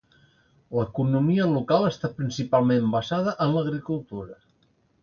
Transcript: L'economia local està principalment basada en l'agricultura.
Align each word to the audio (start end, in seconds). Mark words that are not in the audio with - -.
L'economia 0.77 1.45
local 1.51 1.85
està 1.91 2.11
principalment 2.17 2.91
basada 2.99 3.39
en 3.47 3.55
l'agricultura. 3.59 4.43